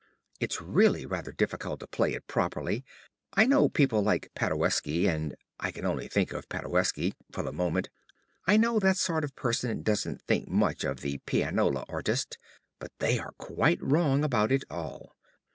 [0.39, 2.83] It's really rather difficult to play it properly.
[3.33, 7.91] I know people like Paderewski and I can only think of Paderewski for the moment,
[8.47, 12.39] I know that sort of person doesn't think much of the pianola artist;
[12.79, 15.15] but they are quite wrong about it all.